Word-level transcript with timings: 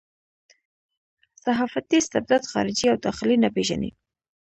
صحافتي 1.45 1.97
استبداد 1.97 2.41
خارجي 2.51 2.85
او 2.91 2.95
داخلي 3.05 3.35
نه 3.43 3.49
پېژني. 3.55 3.91